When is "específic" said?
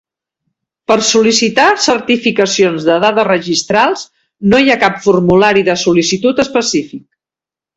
6.47-7.03